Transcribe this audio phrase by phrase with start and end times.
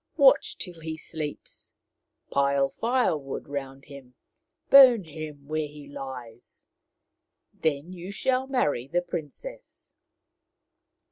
[0.17, 1.73] Watch till he sleeps,
[2.31, 4.15] pile firewood round him,
[4.67, 6.65] burn him where he lies.
[7.53, 9.93] Then you shall marry the princess.